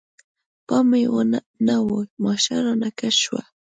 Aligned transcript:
پام 0.67 0.85
مې 0.89 1.01
نه 1.65 1.75
و، 1.83 1.87
ماشه 2.23 2.57
رانه 2.65 2.89
کش 2.99 3.15
شوه. 3.23 3.41